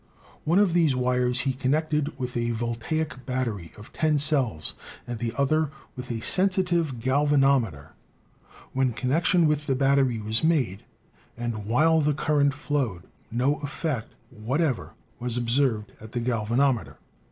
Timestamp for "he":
1.41-1.53